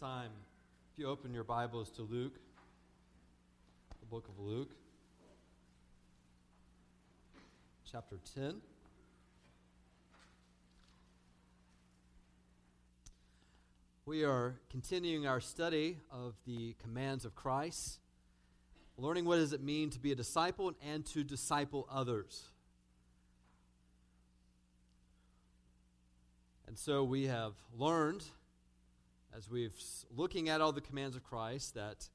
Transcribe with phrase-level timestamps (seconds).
[0.00, 0.30] time,
[0.92, 2.38] if you open your Bibles to Luke,
[3.98, 4.70] the book of Luke,
[7.90, 8.60] chapter 10.
[14.06, 17.98] We are continuing our study of the commands of Christ,
[18.96, 22.44] learning what does it mean to be a disciple and to disciple others.
[26.68, 28.22] And so we have learned
[29.36, 29.74] as we've
[30.14, 32.08] looking at all the commands of Christ that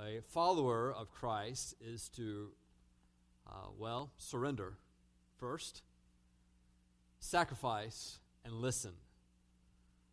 [0.00, 2.50] a follower of Christ is to
[3.46, 4.74] uh, well surrender
[5.38, 5.82] first,
[7.18, 8.92] sacrifice, and listen.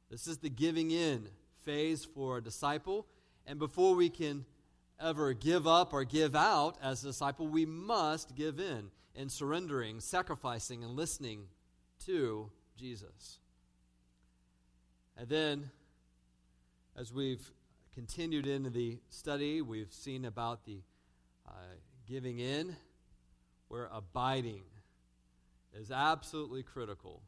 [0.09, 1.27] This is the giving in
[1.63, 3.05] phase for a disciple,
[3.45, 4.45] and before we can
[4.99, 9.99] ever give up or give out as a disciple, we must give in in surrendering,
[9.99, 11.43] sacrificing, and listening
[12.05, 13.39] to Jesus.
[15.17, 15.71] And then
[16.99, 17.53] as we've
[17.95, 20.81] continued into the study, we've seen about the
[21.47, 21.51] uh,
[22.05, 22.75] giving in,
[23.69, 24.63] where abiding
[25.73, 27.21] is absolutely critical.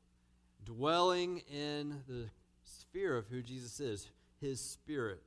[0.65, 2.25] Dwelling in the
[2.65, 4.09] sphere of who Jesus is,
[4.41, 5.23] his spirit.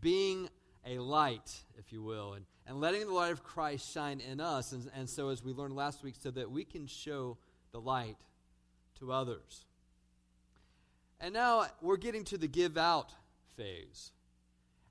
[0.00, 0.48] Being
[0.84, 4.72] a light, if you will, and, and letting the light of Christ shine in us.
[4.72, 7.38] And, and so, as we learned last week, so that we can show
[7.70, 8.18] the light
[8.98, 9.66] to others.
[11.20, 13.12] And now we're getting to the give out
[13.56, 14.12] phase.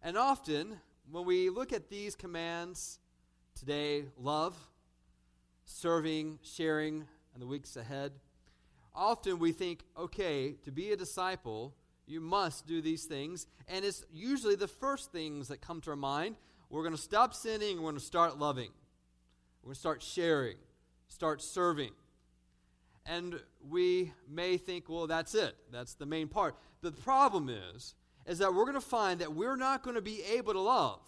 [0.02, 0.78] And often,
[1.10, 3.00] when we look at these commands
[3.58, 4.56] today love,
[5.66, 8.12] serving, sharing, and the weeks ahead
[8.96, 11.76] often we think, okay, to be a disciple,
[12.08, 13.48] you must do these things.
[13.68, 16.36] And it's usually the first things that come to our mind.
[16.70, 18.72] We're going to stop sinning, we're going to start loving.
[19.62, 20.58] We're going to start sharing,
[21.08, 21.92] start serving.
[23.06, 25.56] And we may think, well, that's it.
[25.72, 26.56] That's the main part.
[26.82, 27.94] The problem is,
[28.26, 31.00] is that we're going to find that we're not going to be able to love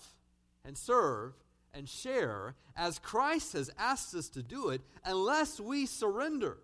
[0.64, 1.34] and serve
[1.73, 6.58] and share as Christ has asked us to do it unless we surrender,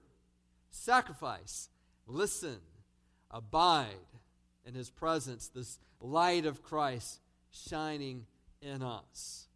[0.69, 1.69] sacrifice,
[2.05, 2.59] listen,
[3.31, 3.87] abide
[4.65, 7.19] in His presence, this light of Christ
[7.51, 8.25] shining
[8.61, 9.47] in us.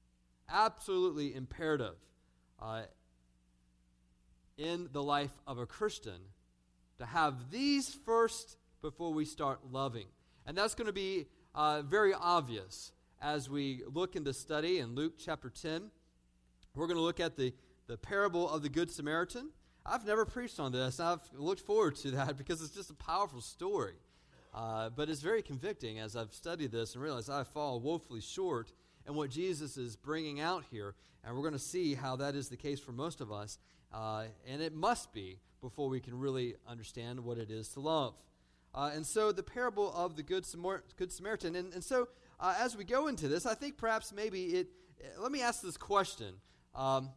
[0.50, 1.96] Absolutely imperative
[2.62, 2.84] uh,
[4.58, 6.20] in the life of a Christian
[6.98, 10.08] to have these first before we start loving.
[10.48, 14.96] And that's going to be uh, very obvious as we look into the study in
[14.96, 15.92] Luke chapter 10.
[16.74, 17.54] We're going to look at the,
[17.88, 19.50] the parable of the Good Samaritan.
[19.86, 21.02] I've never preached on this.
[21.02, 23.96] I've looked forward to that because it's just a powerful story.
[24.54, 28.72] Uh, but it's very convicting as I've studied this and realized I fall woefully short
[29.06, 30.96] in what Jesus is bringing out here.
[31.26, 33.60] And we're going to see how that is the case for most of us.
[33.94, 38.14] Uh, and it must be before we can really understand what it is to love.
[38.78, 41.56] Uh, and so the parable of the Good, Samar- Good Samaritan.
[41.56, 44.68] And, and so uh, as we go into this, I think perhaps maybe it,
[45.18, 46.36] let me ask this question.
[46.76, 47.10] Um,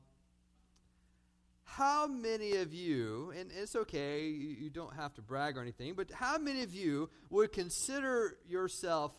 [1.64, 5.92] how many of you, and it's okay, you, you don't have to brag or anything,
[5.92, 9.12] but how many of you would consider yourself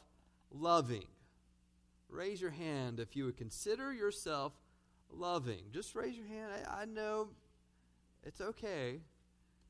[0.49, 1.05] loving?
[2.09, 4.53] Raise your hand if you would consider yourself
[5.11, 5.65] loving.
[5.71, 6.51] Just raise your hand.
[6.67, 7.29] I, I know
[8.23, 9.01] it's okay.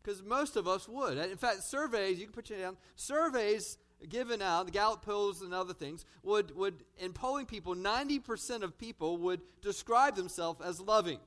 [0.03, 1.17] Because most of us would.
[1.17, 3.77] In fact, surveys, you can put your down, surveys
[4.09, 8.77] given out, the Gallup polls and other things, would, would in polling people, 90% of
[8.77, 11.19] people would describe themselves as loving.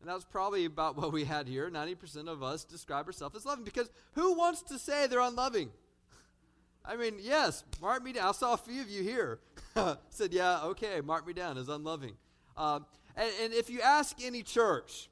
[0.00, 1.70] And that was probably about what we had here.
[1.70, 3.64] 90% of us describe ourselves as loving.
[3.64, 5.70] Because who wants to say they're unloving?
[6.84, 8.28] I mean, yes, mark me down.
[8.28, 9.40] I saw a few of you here.
[10.10, 12.12] Said, yeah, okay, mark me down as unloving.
[12.54, 12.80] Uh,
[13.16, 15.08] and, and if you ask any church,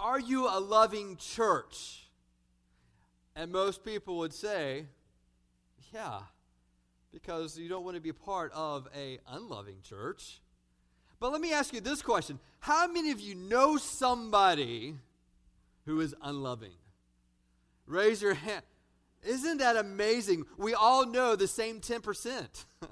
[0.00, 2.08] are you a loving church?
[3.36, 4.86] And most people would say,
[5.92, 6.20] Yeah,
[7.12, 10.40] because you don't want to be part of a unloving church.
[11.18, 12.38] But let me ask you this question.
[12.60, 14.94] How many of you know somebody
[15.84, 16.72] who is unloving?
[17.86, 18.62] Raise your hand.
[19.22, 20.44] Isn't that amazing?
[20.56, 22.64] We all know the same 10%.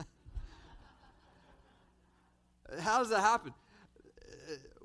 [2.80, 3.54] How does that happen?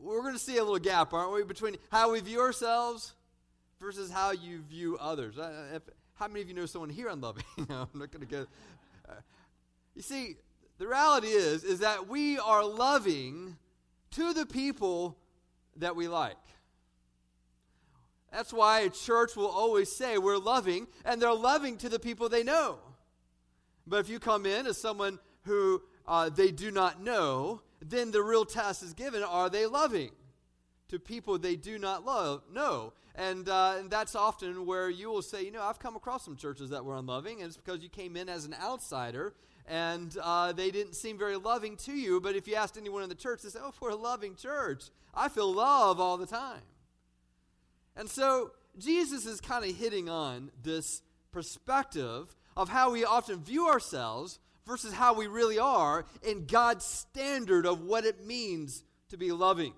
[0.04, 3.14] We're going to see a little gap, aren't we, between how we view ourselves
[3.80, 5.38] versus how you view others.
[5.38, 5.84] Uh, if,
[6.16, 7.44] how many of you know someone here unloving?
[7.58, 8.46] I'm not going to go.
[9.08, 9.14] Uh,
[9.96, 10.36] you see,
[10.78, 13.58] the reality is is that we are loving
[14.12, 15.18] to the people
[15.78, 16.38] that we like.
[18.32, 22.30] That's why a church will always say we're loving, and they're loving to the people
[22.30, 22.80] they know.
[23.86, 28.22] But if you come in as someone who uh, they do not know, then the
[28.22, 30.12] real test is given are they loving
[30.90, 32.44] to people they do not love?
[32.52, 32.94] No.
[33.16, 36.36] and, uh, and that's often where you will say you know i've come across some
[36.36, 39.34] churches that were unloving and it's because you came in as an outsider
[39.68, 42.20] and uh, they didn't seem very loving to you.
[42.20, 44.86] But if you asked anyone in the church they say oh we're a loving church.
[45.14, 46.62] I feel love all the time.
[47.96, 53.68] And so jesus is kind of hitting on this perspective of how we often view
[53.68, 59.32] ourselves versus how we really are in God's standard of what it means to be
[59.32, 59.74] loving.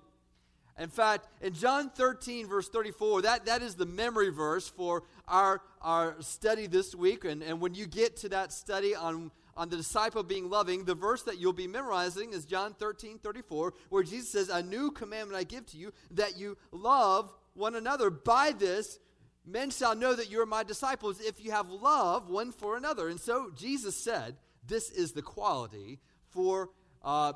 [0.78, 5.62] In fact, in John 13, verse 34, that, that is the memory verse for our,
[5.80, 7.24] our study this week.
[7.24, 10.94] And, and when you get to that study on, on the disciple being loving, the
[10.94, 15.38] verse that you'll be memorizing is John 13, 34, where Jesus says, A new commandment
[15.38, 18.10] I give to you, that you love one another.
[18.10, 18.98] By this,
[19.46, 23.08] men shall know that you are my disciples if you have love one for another.
[23.08, 25.98] And so Jesus said, this is the quality
[26.30, 26.70] for,
[27.02, 27.32] uh,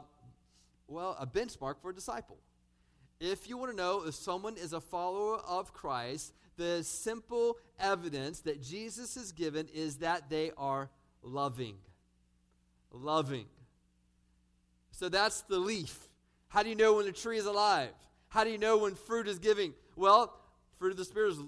[0.88, 2.38] well, a benchmark for a disciple.
[3.20, 8.40] If you want to know if someone is a follower of Christ, the simple evidence
[8.40, 10.90] that Jesus has given is that they are
[11.22, 11.76] loving.
[12.92, 13.46] Loving.
[14.90, 16.08] So that's the leaf.
[16.48, 17.90] How do you know when a tree is alive?
[18.28, 19.74] How do you know when fruit is giving?
[19.96, 20.34] Well,
[20.78, 21.38] fruit of the Spirit is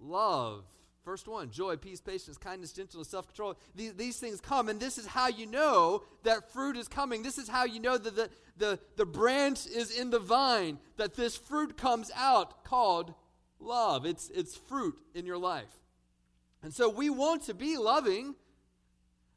[0.00, 0.64] love,
[1.04, 3.56] First one joy, peace, patience, kindness, gentleness, self control.
[3.74, 7.22] These, these things come, and this is how you know that fruit is coming.
[7.22, 11.14] This is how you know that the, the, the branch is in the vine, that
[11.14, 13.14] this fruit comes out called
[13.58, 14.06] love.
[14.06, 15.80] It's, it's fruit in your life.
[16.62, 18.36] And so we want to be loving,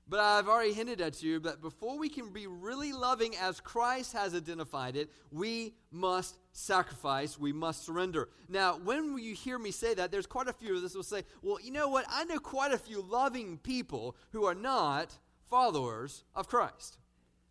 [0.07, 4.13] but I've already hinted at you that before we can be really loving as Christ
[4.13, 8.29] has identified it, we must sacrifice, we must surrender.
[8.47, 11.23] Now, when you hear me say that, there's quite a few of us will say,
[11.41, 12.05] well, you know what?
[12.09, 15.17] I know quite a few loving people who are not
[15.49, 16.97] followers of Christ.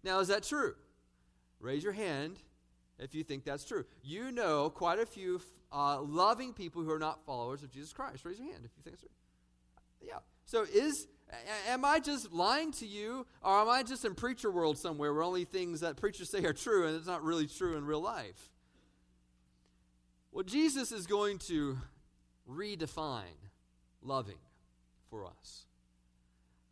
[0.05, 0.75] Now, is that true?
[1.59, 2.39] Raise your hand
[2.99, 3.85] if you think that's true.
[4.03, 5.41] You know quite a few
[5.73, 8.25] uh, loving people who are not followers of Jesus Christ.
[8.25, 9.09] Raise your hand if you think true.
[10.01, 10.19] Yeah.
[10.45, 11.09] So is
[11.69, 15.23] Am I just lying to you, or am I just in preacher world somewhere where
[15.23, 18.50] only things that preachers say are true and it's not really true in real life?
[20.32, 21.79] Well, Jesus is going to
[22.49, 23.38] redefine
[24.03, 24.38] loving
[25.09, 25.67] for us.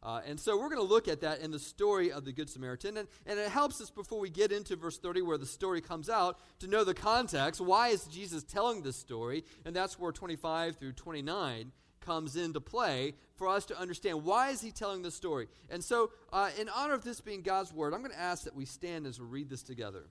[0.02, 2.50] Uh, and so we're going to look at that in the story of the Good
[2.50, 2.96] Samaritan.
[2.96, 6.10] And, and it helps us before we get into verse 30, where the story comes
[6.10, 7.60] out, to know the context.
[7.60, 9.44] Why is Jesus telling this story?
[9.64, 11.70] And that's where 25 through 29
[12.02, 15.48] comes into play for us to understand why is he telling this story.
[15.70, 18.54] And so uh, in honor of this being god's word i'm going to ask that
[18.54, 20.04] we stand as we read this together.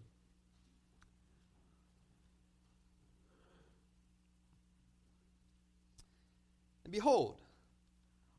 [6.83, 7.37] And behold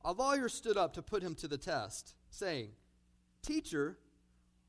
[0.05, 2.71] a lawyer stood up to put him to the test saying
[3.43, 3.99] teacher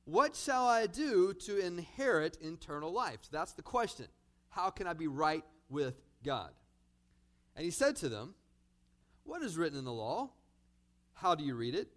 [0.06, 3.20] what shall i do to inherit eternal life?
[3.22, 4.08] So that's the question.
[4.50, 6.52] How can i be right with god?
[7.56, 8.36] And he said to them
[9.34, 10.30] what is written in the law?
[11.16, 11.88] How do you read it?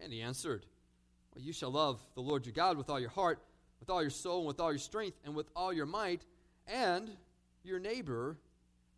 [0.00, 0.64] And he answered,
[1.34, 3.42] well, You shall love the Lord your God with all your heart,
[3.80, 6.24] with all your soul, and with all your strength, and with all your might,
[6.68, 7.10] and
[7.64, 8.38] your neighbor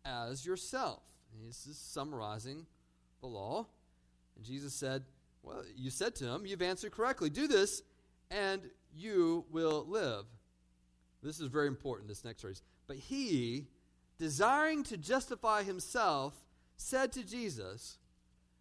[0.05, 1.01] as yourself.
[1.33, 2.67] And this is summarizing
[3.19, 3.65] the law.
[4.35, 5.05] And Jesus said,
[5.41, 7.31] Well, you said to him, You've answered correctly.
[7.31, 7.81] Do this,
[8.29, 8.61] and
[8.95, 10.25] you will live.
[11.23, 12.61] This is very important, this next phrase.
[12.85, 13.65] But he,
[14.19, 16.35] desiring to justify himself,
[16.79, 17.97] said to Jesus,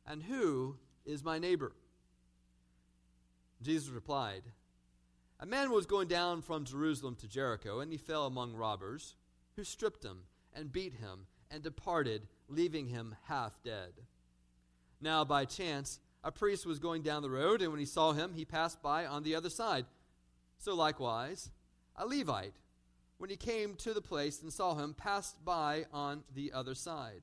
[0.05, 0.77] And who
[1.07, 1.73] is my neighbor?
[3.63, 4.43] Jesus replied,
[5.41, 9.15] A man was going down from Jerusalem to Jericho, and he fell among robbers,
[9.57, 13.93] who stripped him and beat him and departed, leaving him half dead.
[15.01, 18.33] Now, by chance, a priest was going down the road, and when he saw him,
[18.35, 19.87] he passed by on the other side.
[20.59, 21.51] So likewise,
[21.97, 22.55] a Levite,
[23.19, 27.23] when he came to the place and saw him, passed by on the other side.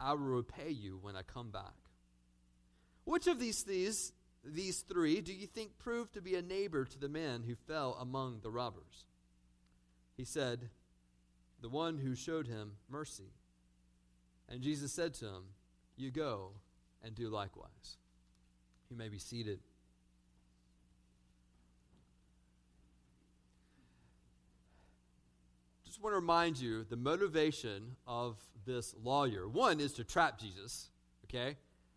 [0.00, 1.74] I will repay you when I come back.
[3.04, 4.12] Which of these, these,
[4.44, 7.96] these three do you think proved to be a neighbor to the man who fell
[8.00, 9.04] among the robbers?
[10.16, 10.70] He said,
[11.60, 13.32] The one who showed him mercy.
[14.48, 15.42] And Jesus said to him,
[15.96, 16.52] You go
[17.02, 17.98] and do likewise.
[18.90, 19.60] You may be seated.
[26.04, 29.48] Want to remind you the motivation of this lawyer.
[29.48, 30.90] One is to trap Jesus,
[31.24, 31.56] okay?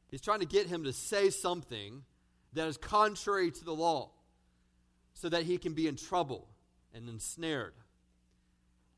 [0.10, 2.04] He's trying to get him to say something
[2.54, 4.12] that is contrary to the law
[5.14, 6.48] so that he can be in trouble
[6.94, 7.74] and ensnared.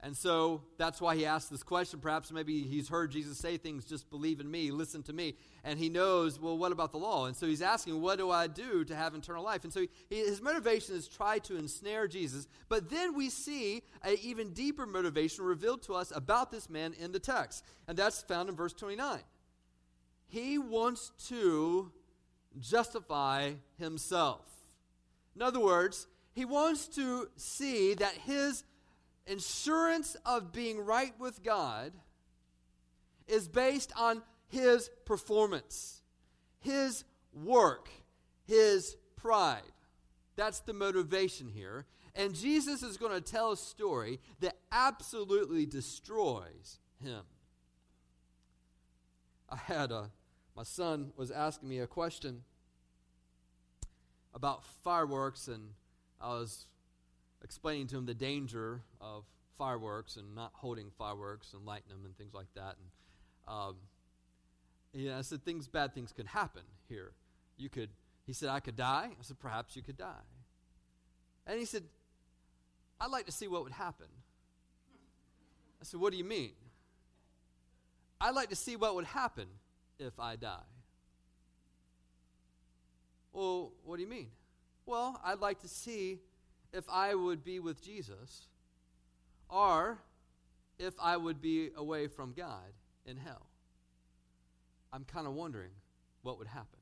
[0.02, 2.00] And so that's why he asked this question.
[2.00, 5.36] Perhaps maybe he's heard Jesus say things, just believe in me, listen to me.
[5.66, 7.26] And he knows, well, what about the law?
[7.26, 9.66] And so he's asking, what do I do to have eternal life?
[9.66, 12.48] And so he, his motivation is try to ensnare Jesus.
[12.70, 17.12] But then we see an even deeper motivation revealed to us about this man in
[17.12, 17.66] the text.
[17.86, 19.20] And that's found in verse 29.
[20.28, 21.92] He wants to
[22.58, 24.46] justify himself.
[25.36, 28.64] In other words, he wants to see that his
[29.30, 31.94] insurance of being right with God
[33.28, 36.02] is based on his performance,
[36.60, 37.90] his work,
[38.46, 39.62] his pride.
[40.36, 41.86] That's the motivation here.
[42.16, 47.22] And Jesus is going to tell a story that absolutely destroys him.
[49.50, 50.10] I had a,
[50.56, 52.44] my son was asking me a question
[54.34, 55.70] about fireworks, and
[56.22, 56.66] I was
[57.44, 59.24] explaining to him the danger of
[59.58, 62.76] fireworks and not holding fireworks and lighting them and things like that.
[62.78, 63.76] And um,
[64.94, 67.12] yeah, I said things, bad things could happen here.
[67.58, 67.90] You could.
[68.26, 69.10] He said, I could die.
[69.12, 70.24] I said, perhaps you could die.
[71.48, 71.84] And he said,
[73.02, 74.08] I'd like to see what would happen.
[75.82, 76.52] I said, What do you mean?
[78.22, 79.48] I'd like to see what would happen
[79.98, 80.68] if I die.
[83.32, 84.28] Well, what do you mean?
[84.86, 86.20] Well, I'd like to see
[86.74, 88.48] if I would be with Jesus
[89.50, 90.00] or
[90.78, 92.74] if I would be away from God
[93.06, 93.48] in hell.
[94.94, 95.72] I'm kind of wondering
[96.22, 96.80] what would happen.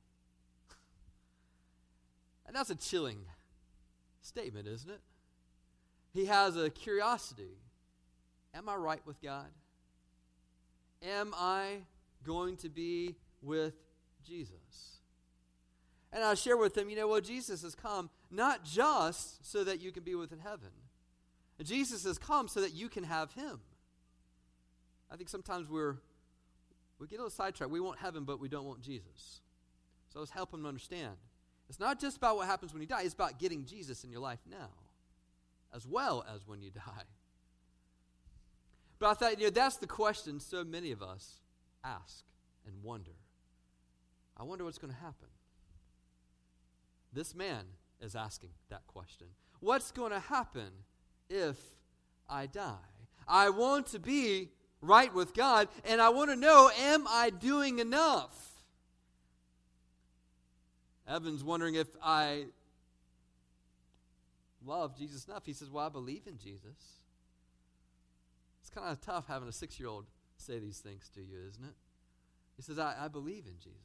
[2.45, 3.19] and that's a chilling
[4.21, 5.01] statement, isn't it?
[6.13, 7.57] He has a curiosity.
[8.53, 9.47] Am I right with God?
[11.03, 11.77] Am I
[12.23, 13.75] going to be with
[14.25, 14.99] Jesus?
[16.11, 19.81] And I share with them, you know, well, Jesus has come not just so that
[19.81, 20.69] you can be with in heaven.
[21.63, 23.59] Jesus has come so that you can have him.
[25.11, 25.97] I think sometimes we're
[26.99, 27.71] we get a little sidetracked.
[27.71, 29.41] We want heaven, but we don't want Jesus.
[30.09, 31.15] So let's help them understand.
[31.69, 34.21] It's not just about what happens when you die, it's about getting Jesus in your
[34.21, 34.69] life now,
[35.75, 37.03] as well as when you die.
[38.99, 41.41] But I thought, you know, that's the question so many of us
[41.83, 42.23] ask
[42.65, 43.11] and wonder.
[44.35, 45.27] I wonder what's going to happen.
[47.13, 47.63] This man
[48.01, 49.27] is asking that question.
[49.59, 50.69] What's going to happen
[51.29, 51.57] if
[52.29, 52.75] I die?
[53.27, 54.49] I want to be
[54.81, 58.47] right with God, and I want to know am I doing enough?
[61.07, 62.45] Evan's wondering if I
[64.65, 65.45] love Jesus enough.
[65.45, 66.97] He says, Well, I believe in Jesus.
[68.61, 70.05] It's kind of tough having a six year old
[70.37, 71.75] say these things to you, isn't it?
[72.57, 73.79] He says, I, I believe in Jesus.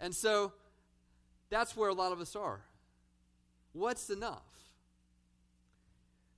[0.00, 0.52] And so
[1.52, 2.60] that's where a lot of us are.
[3.72, 4.42] What's enough?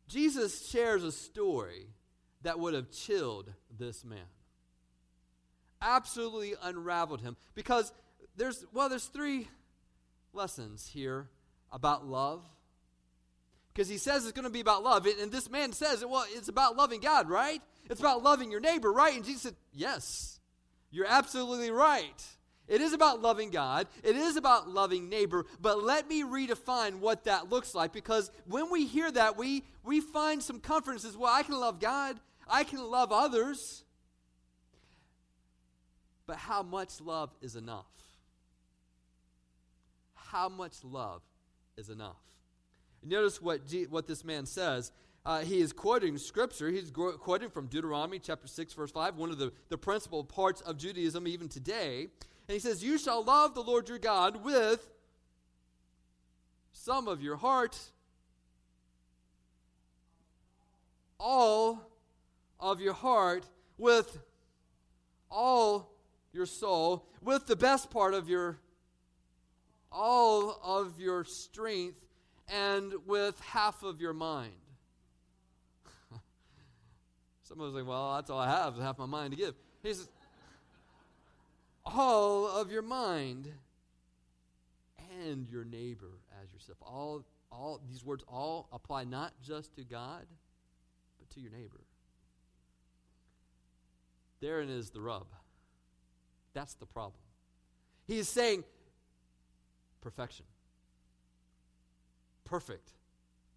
[0.08, 1.86] Jesus shares a story
[2.42, 4.26] that would have chilled this man.
[5.80, 7.92] Absolutely unraveled him because
[8.36, 9.48] there's well there's three
[10.32, 11.28] lessons here
[11.72, 12.42] about love.
[13.72, 15.04] Because he says it's going to be about love.
[15.04, 17.60] And this man says, well, it's about loving God, right?
[17.90, 19.16] It's about loving your neighbor, right?
[19.16, 20.38] And Jesus said, yes,
[20.92, 22.22] you're absolutely right.
[22.66, 23.86] It is about loving God.
[24.02, 25.44] It is about loving neighbor.
[25.60, 30.00] But let me redefine what that looks like because when we hear that, we, we
[30.00, 32.18] find some comfort and says, well, I can love God.
[32.48, 33.84] I can love others.
[36.26, 37.86] But how much love is enough?
[40.14, 41.22] How much love
[41.76, 42.16] is enough?
[43.02, 44.90] Notice what, G, what this man says.
[45.26, 46.70] Uh, he is quoting scripture.
[46.70, 50.76] He's quoting from Deuteronomy chapter 6, verse 5, one of the, the principal parts of
[50.76, 52.08] Judaism even today.
[52.48, 54.86] And he says, You shall love the Lord your God with
[56.72, 57.78] some of your heart,
[61.18, 61.80] all
[62.60, 63.44] of your heart,
[63.78, 64.18] with
[65.30, 65.90] all
[66.32, 68.58] your soul, with the best part of your,
[69.90, 72.04] all of your strength,
[72.48, 74.52] and with half of your mind.
[77.42, 79.54] Some of us like, well, that's all I have, half my mind to give.
[79.82, 80.08] He says,
[81.86, 83.52] all of your mind
[85.20, 86.10] and your neighbor
[86.42, 86.78] as yourself.
[86.82, 90.26] All, all these words all apply not just to God,
[91.18, 91.80] but to your neighbor.
[94.40, 95.26] Therein is the rub.
[96.52, 97.20] That's the problem.
[98.06, 98.64] He is saying
[100.00, 100.44] perfection,
[102.44, 102.90] perfect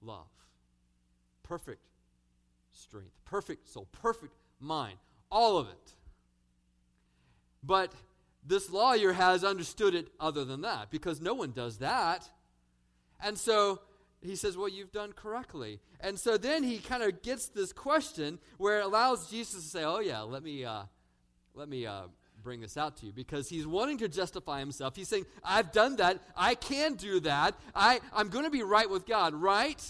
[0.01, 0.27] love,
[1.43, 1.81] perfect
[2.77, 3.11] strength.
[3.25, 4.97] Perfect soul, perfect mind,
[5.31, 5.93] all of it.
[7.63, 7.91] But
[8.47, 12.27] this lawyer has understood it other than that because no one does that.
[13.21, 13.81] And so
[14.21, 15.79] he says, Well, you've done correctly.
[15.99, 19.83] And so then he kind of gets this question where it allows Jesus to say,
[19.83, 20.83] Oh, yeah, let me, uh,
[21.53, 22.03] let me uh,
[22.41, 24.95] bring this out to you because he's wanting to justify himself.
[24.95, 26.19] He's saying, I've done that.
[26.35, 27.55] I can do that.
[27.75, 29.83] I, I'm going to be right with God, right?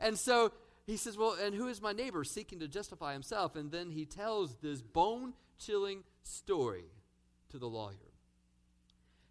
[0.00, 0.52] And so
[0.86, 3.56] he says, Well, and who is my neighbor seeking to justify himself?
[3.56, 6.84] And then he tells this bone chilling story
[7.52, 7.94] to the lawyer.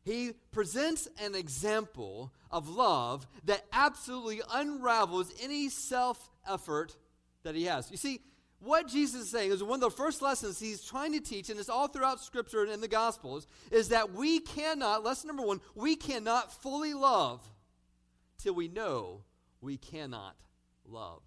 [0.03, 6.95] He presents an example of love that absolutely unravels any self effort
[7.43, 7.91] that he has.
[7.91, 8.21] You see,
[8.59, 11.59] what Jesus is saying is one of the first lessons he's trying to teach, and
[11.59, 15.61] it's all throughout Scripture and in the Gospels, is that we cannot, lesson number one,
[15.75, 17.41] we cannot fully love
[18.37, 19.23] till we know
[19.61, 20.35] we cannot
[20.87, 21.21] love.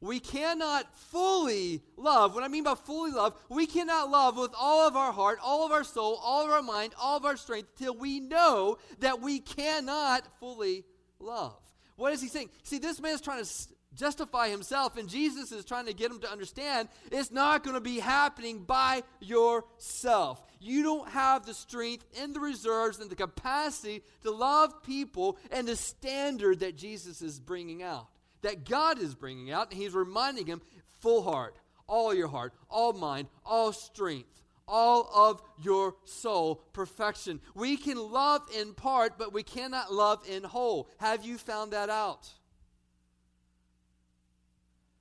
[0.00, 2.34] We cannot fully love.
[2.34, 5.66] What I mean by fully love, we cannot love with all of our heart, all
[5.66, 9.20] of our soul, all of our mind, all of our strength till we know that
[9.20, 10.84] we cannot fully
[11.18, 11.58] love.
[11.96, 12.50] What is he saying?
[12.62, 13.50] See, this man is trying to
[13.96, 17.80] justify himself, and Jesus is trying to get him to understand it's not going to
[17.80, 20.44] be happening by yourself.
[20.60, 25.66] You don't have the strength and the reserves and the capacity to love people and
[25.66, 28.08] the standard that Jesus is bringing out
[28.42, 30.60] that God is bringing out, and He's reminding him
[31.00, 37.40] full heart, all your heart, all mind, all strength, all of your soul, perfection.
[37.54, 40.88] We can love in part, but we cannot love in whole.
[40.98, 42.28] Have you found that out?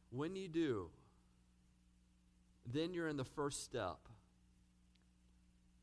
[0.09, 0.89] When you do,
[2.65, 3.97] then you're in the first step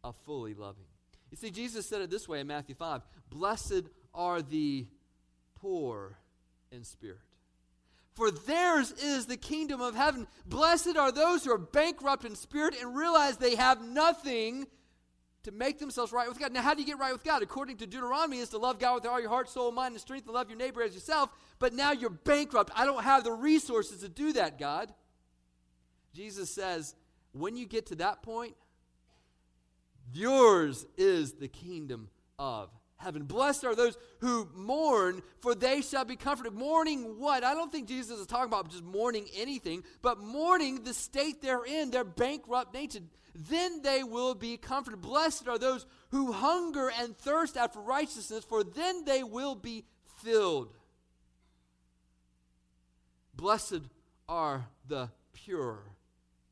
[0.03, 0.85] of fully loving.
[1.31, 3.85] You see, Jesus said it this way in Matthew 5 Blessed
[4.15, 4.87] are the
[5.57, 6.17] poor
[6.71, 7.34] in spirit
[8.15, 10.27] for theirs is the kingdom of heaven.
[10.47, 14.67] Blessed are those who are bankrupt in spirit and realize they have nothing
[15.43, 16.53] to make themselves right with God.
[16.53, 17.43] Now, how do you get right with God?
[17.43, 20.27] According to Deuteronomy, is to love God with all your heart, soul, mind, and strength,
[20.27, 21.29] and love your neighbor as yourself.
[21.59, 22.71] But now you're bankrupt.
[22.75, 24.93] I don't have the resources to do that, God.
[26.15, 26.95] Jesus says,
[27.33, 28.55] when you get to that point,
[30.13, 33.25] yours is the kingdom of heaven.
[33.25, 36.53] Blessed are those who mourn, for they shall be comforted.
[36.53, 37.45] Mourning what?
[37.45, 41.65] I don't think Jesus is talking about just mourning anything, but mourning the state they're
[41.65, 43.01] in, their bankrupt nature.
[43.35, 45.01] Then they will be comforted.
[45.01, 49.85] Blessed are those who hunger and thirst after righteousness, for then they will be
[50.23, 50.73] filled.
[53.35, 53.83] Blessed
[54.29, 55.83] are the pure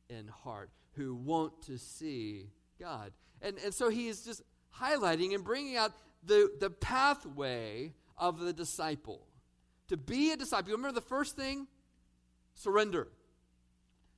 [0.08, 3.12] in heart who want to see God.
[3.40, 4.42] And, and so he is just
[4.78, 5.92] highlighting and bringing out
[6.24, 9.26] the, the pathway of the disciple.
[9.88, 11.66] To be a disciple, remember the first thing?
[12.54, 13.08] Surrender.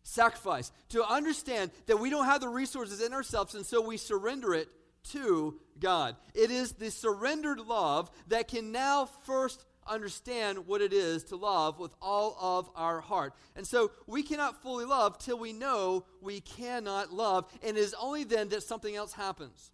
[0.03, 0.71] Sacrifice.
[0.91, 4.69] To understand that we don't have the resources in ourselves, and so we surrender it
[5.13, 6.17] to God.
[6.35, 11.79] It is the surrendered love that can now first understand what it is to love
[11.79, 13.35] with all of our heart.
[13.57, 17.95] And so we cannot fully love till we know we cannot love, and it is
[18.01, 19.71] only then that something else happens.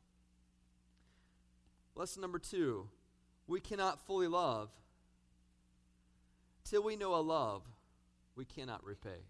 [2.00, 2.88] Lesson number two
[3.46, 4.70] we cannot fully love
[6.64, 7.62] till we know a love
[8.34, 9.26] we cannot repay.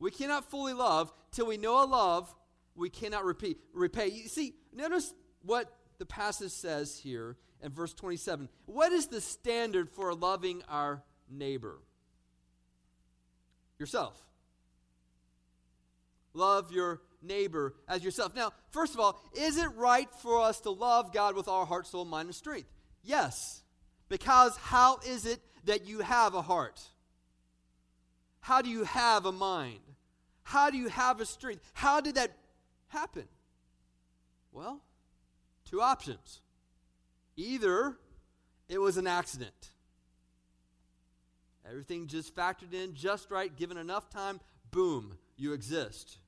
[0.00, 2.34] We cannot fully love till we know a love
[2.74, 4.08] we cannot repeat, repay.
[4.08, 8.48] You see, notice what the passage says here in verse 27.
[8.66, 11.78] What is the standard for loving our neighbor?
[13.78, 14.20] Yourself.
[16.34, 18.34] Love your neighbor as yourself.
[18.34, 21.86] Now, first of all, is it right for us to love God with our heart,
[21.86, 22.68] soul, mind, and strength?
[23.02, 23.62] Yes.
[24.08, 26.80] Because how is it that you have a heart?
[28.40, 29.80] How do you have a mind?
[30.42, 31.62] How do you have a strength?
[31.74, 32.32] How did that
[32.88, 33.28] happen?
[34.52, 34.80] Well,
[35.64, 36.40] two options.
[37.36, 37.96] Either
[38.68, 39.70] it was an accident.
[41.68, 46.18] Everything just factored in just right, given enough time, boom, you exist.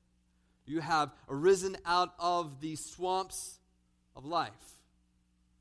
[0.64, 3.58] You have arisen out of the swamps
[4.14, 4.52] of life.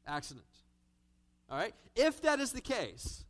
[0.07, 0.45] Accident.
[1.49, 1.73] All right?
[1.95, 3.25] If that is the case,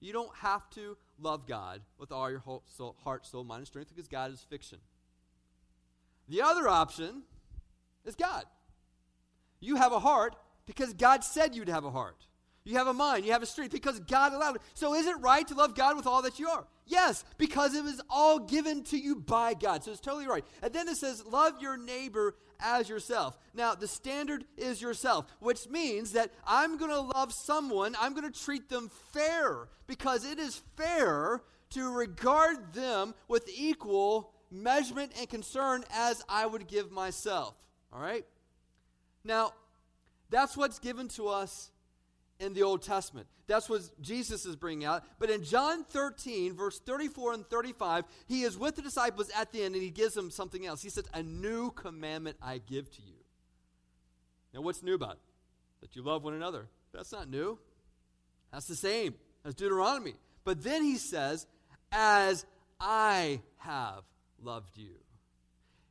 [0.00, 3.66] you don't have to love God with all your whole soul, heart, soul, mind, and
[3.66, 4.78] strength because God is fiction.
[6.28, 7.22] The other option
[8.04, 8.44] is God.
[9.60, 12.26] You have a heart because God said you'd have a heart.
[12.68, 14.62] You have a mind, you have a strength because God allowed it.
[14.74, 16.66] So is it right to love God with all that you are?
[16.84, 19.82] Yes, because it was all given to you by God.
[19.82, 20.44] So it's totally right.
[20.60, 23.38] And then it says, love your neighbor as yourself.
[23.54, 28.30] Now, the standard is yourself, which means that I'm going to love someone, I'm going
[28.30, 35.26] to treat them fair because it is fair to regard them with equal measurement and
[35.26, 37.54] concern as I would give myself.
[37.94, 38.26] All right?
[39.24, 39.54] Now,
[40.28, 41.70] that's what's given to us
[42.40, 43.26] in the Old Testament.
[43.46, 45.04] That's what Jesus is bringing out.
[45.18, 49.62] But in John 13, verse 34 and 35, he is with the disciples at the
[49.62, 50.82] end and he gives them something else.
[50.82, 53.14] He says, A new commandment I give to you.
[54.54, 55.20] Now, what's new about it?
[55.80, 56.66] That you love one another.
[56.92, 57.58] That's not new.
[58.52, 60.14] That's the same as Deuteronomy.
[60.44, 61.46] But then he says,
[61.90, 62.46] As
[62.80, 64.04] I have
[64.42, 64.94] loved you.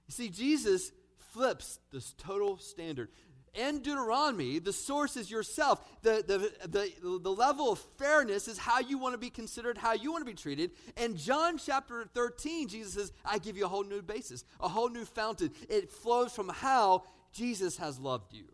[0.07, 3.10] You see, Jesus flips this total standard
[3.53, 5.81] in Deuteronomy, the source is yourself.
[6.01, 9.93] The, the, the, the level of fairness is how you want to be considered, how
[9.93, 10.71] you want to be treated.
[10.95, 14.89] In John chapter 13, Jesus says, I give you a whole new basis, a whole
[14.89, 15.51] new fountain.
[15.69, 18.45] It flows from how Jesus has loved you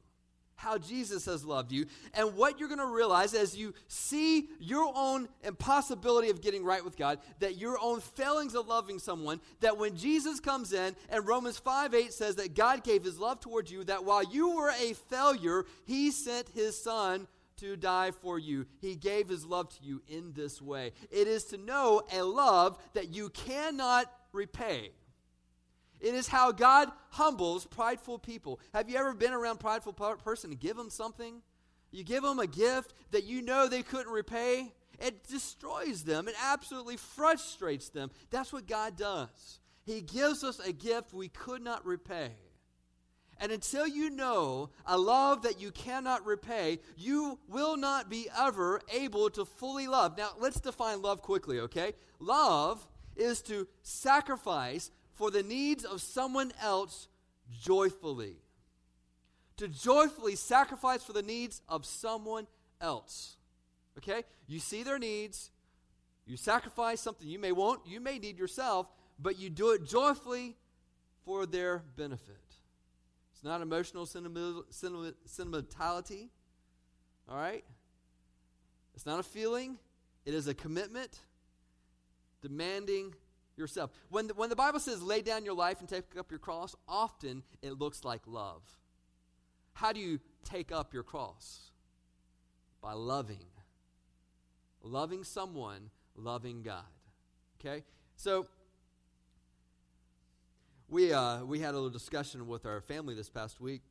[0.55, 1.85] how Jesus has loved you.
[2.13, 6.83] And what you're going to realize as you see your own impossibility of getting right
[6.83, 11.27] with God, that your own failings of loving someone, that when Jesus comes in and
[11.27, 14.71] Romans 5 8 says that God gave his love towards you, that while you were
[14.71, 18.65] a failure, he sent his son to die for you.
[18.79, 20.91] He gave his love to you in this way.
[21.11, 24.91] It is to know a love that you cannot repay.
[26.03, 28.59] It is how God humbles prideful people.
[28.73, 31.41] Have you ever been around a prideful person and give them something?
[31.91, 34.73] You give them a gift that you know they couldn't repay.
[34.99, 36.27] It destroys them.
[36.27, 38.11] It absolutely frustrates them.
[38.31, 39.61] That's what God does.
[39.85, 42.31] He gives us a gift we could not repay.
[43.39, 48.81] And until you know a love that you cannot repay, you will not be ever
[48.91, 50.17] able to fully love.
[50.17, 51.93] Now, let's define love quickly, okay?
[52.19, 52.85] Love
[53.15, 57.07] is to sacrifice for the needs of someone else
[57.61, 58.35] joyfully.
[59.57, 62.47] To joyfully sacrifice for the needs of someone
[62.81, 63.35] else.
[63.97, 64.23] Okay?
[64.47, 65.51] You see their needs,
[66.25, 68.87] you sacrifice something you may want, you may need yourself,
[69.19, 70.55] but you do it joyfully
[71.25, 72.37] for their benefit.
[73.33, 76.29] It's not emotional sentimentality.
[77.29, 77.63] All right?
[78.95, 79.77] It's not a feeling,
[80.25, 81.19] it is a commitment
[82.41, 83.15] demanding
[83.55, 83.91] yourself.
[84.09, 86.75] When the, when the Bible says lay down your life and take up your cross,
[86.87, 88.61] often it looks like love.
[89.73, 91.71] How do you take up your cross?
[92.81, 93.47] By loving.
[94.81, 96.83] Loving someone, loving God.
[97.59, 97.83] Okay?
[98.15, 98.47] So,
[100.89, 103.81] we, uh, we had a little discussion with our family this past week,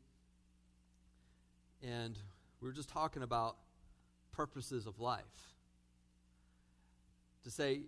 [1.83, 2.17] and
[2.61, 3.57] we were just talking about
[4.31, 5.25] purposes of life.
[7.43, 7.81] To say,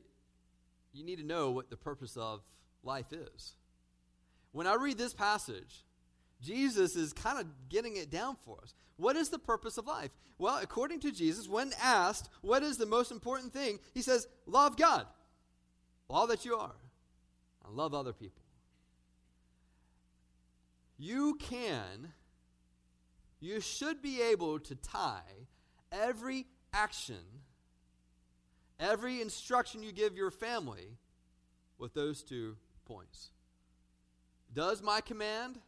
[0.94, 2.40] you need to know what the purpose of
[2.82, 3.54] life is.
[4.52, 5.84] When I read this passage,
[6.40, 8.74] Jesus is kind of getting it down for us.
[8.96, 10.10] What is the purpose of life?
[10.38, 14.76] Well, according to Jesus, when asked what is the most important thing, he says, Love
[14.76, 15.06] God,
[16.08, 16.74] all that you are,
[17.66, 18.42] and love other people.
[20.96, 22.12] You can,
[23.40, 25.48] you should be able to tie
[25.90, 27.42] every action
[28.78, 30.98] every instruction you give your family
[31.78, 33.30] with those two points.
[34.52, 35.58] Does my command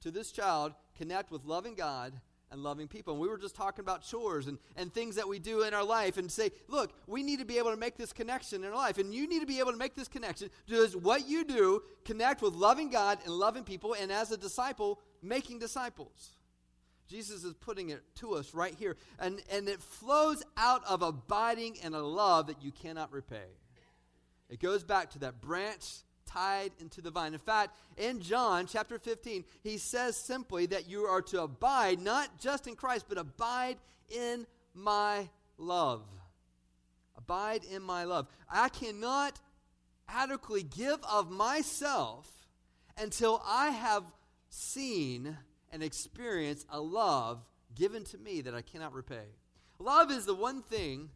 [0.00, 2.14] to this child connect with loving God
[2.50, 3.14] and loving people?
[3.14, 5.84] And we were just talking about chores and, and things that we do in our
[5.84, 8.76] life and say, look, we need to be able to make this connection in our
[8.76, 8.98] life.
[8.98, 10.48] And you need to be able to make this connection.
[10.66, 14.98] Does what you do connect with loving God and loving people and as a disciple,
[15.22, 16.36] making disciples?
[17.08, 18.96] Jesus is putting it to us right here.
[19.18, 23.48] And, and it flows out of abiding in a love that you cannot repay.
[24.48, 25.84] It goes back to that branch
[26.26, 27.32] tied into the vine.
[27.32, 32.40] In fact, in John chapter 15, he says simply that you are to abide not
[32.40, 33.76] just in Christ, but abide
[34.08, 36.02] in my love.
[37.16, 38.26] Abide in my love.
[38.50, 39.40] I cannot
[40.08, 42.28] adequately give of myself
[42.98, 44.04] until I have
[44.48, 45.36] seen
[45.72, 47.40] and experience a love
[47.74, 49.24] given to me that I cannot repay.
[49.78, 51.08] Love is the one thing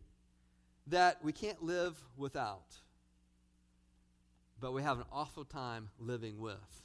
[0.86, 2.76] that we can't live without,
[4.60, 6.82] but we have an awful time living with.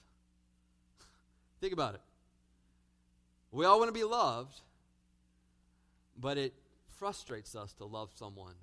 [1.62, 2.02] Think about it.
[3.52, 4.60] We all want to be loved,
[6.20, 6.54] but it
[6.98, 8.56] frustrates us to love someone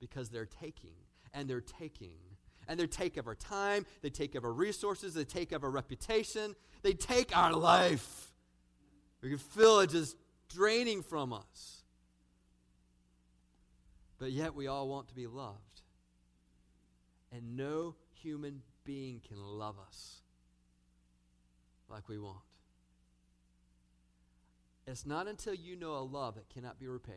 [0.00, 0.96] because they're taking
[1.32, 2.18] and they're taking
[2.68, 5.70] and they take of our time, they take of our resources, they take of our
[5.70, 8.32] reputation, they take our life.
[9.22, 10.16] We can feel it just
[10.48, 11.82] draining from us.
[14.18, 15.82] But yet we all want to be loved.
[17.32, 20.20] And no human being can love us
[21.88, 22.38] like we want.
[24.86, 27.14] It's not until you know a love that cannot be repaid,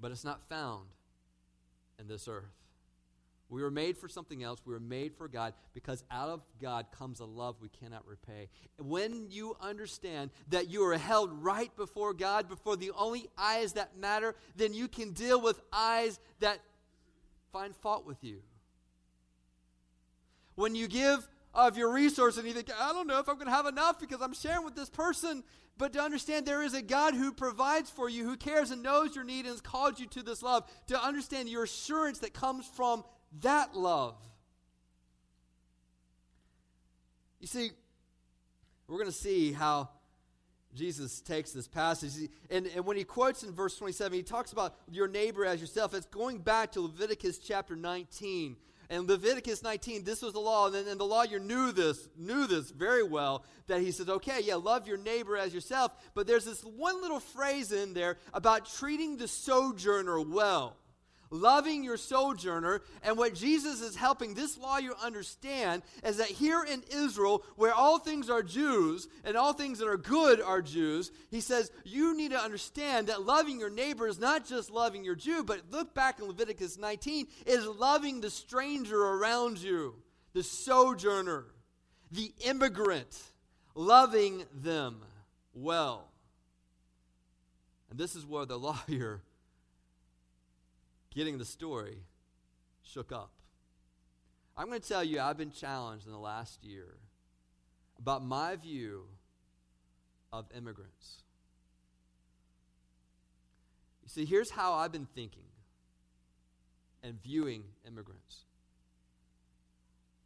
[0.00, 0.88] but it's not found
[1.98, 2.44] in this earth.
[3.50, 4.60] We were made for something else.
[4.64, 8.48] We were made for God because out of God comes a love we cannot repay.
[8.78, 13.96] When you understand that you are held right before God, before the only eyes that
[13.96, 16.60] matter, then you can deal with eyes that
[17.50, 18.42] find fault with you.
[20.54, 23.46] When you give of your resource and you think, I don't know if I'm going
[23.46, 25.42] to have enough because I'm sharing with this person.
[25.78, 29.14] But to understand there is a God who provides for you, who cares and knows
[29.14, 30.68] your need and has called you to this love.
[30.88, 33.04] To understand your assurance that comes from
[33.40, 34.16] that love.
[37.40, 37.70] You see,
[38.86, 39.90] we're going to see how
[40.74, 42.28] Jesus takes this passage.
[42.50, 45.94] And, and when he quotes in verse 27, he talks about your neighbor as yourself.
[45.94, 48.56] It's going back to Leviticus chapter 19.
[48.90, 52.70] And Leviticus 19, this was the law, and, and the lawyer knew this, knew this
[52.70, 55.94] very well, that he says, okay, yeah, love your neighbor as yourself.
[56.14, 60.76] But there's this one little phrase in there about treating the sojourner well
[61.30, 62.82] loving your sojourner.
[63.02, 67.98] And what Jesus is helping this lawyer understand is that here in Israel, where all
[67.98, 72.30] things are Jews and all things that are good are Jews, he says, you need
[72.30, 76.18] to understand that loving your neighbor is not just loving your Jew, but look back
[76.18, 79.94] in Leviticus 19, is loving the stranger around you,
[80.32, 81.44] the sojourner,
[82.10, 83.22] the immigrant,
[83.74, 85.02] loving them
[85.54, 86.10] well.
[87.90, 89.22] And this is where the lawyer
[91.14, 91.98] getting the story
[92.82, 93.30] shook up.
[94.56, 96.96] I'm going to tell you, I've been challenged in the last year
[97.98, 99.04] about my view
[100.32, 101.22] of immigrants.
[104.02, 105.42] You see, here's how I've been thinking
[107.02, 108.44] and viewing immigrants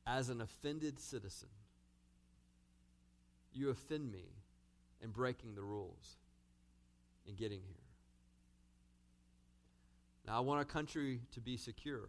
[0.06, 1.48] as an offended citizen.
[3.52, 4.24] You offend me
[5.02, 6.16] in breaking the rules
[7.26, 7.81] in getting here.
[10.26, 12.08] Now, I want our country to be secure.